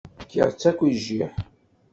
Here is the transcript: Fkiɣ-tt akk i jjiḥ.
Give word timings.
Fkiɣ-tt 0.21 0.69
akk 0.69 0.79
i 0.89 0.91
jjiḥ. 0.97 1.33